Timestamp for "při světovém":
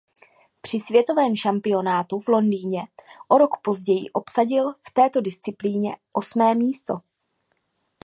0.61-1.35